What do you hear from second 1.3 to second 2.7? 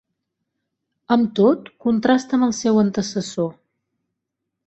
tot contrasta amb el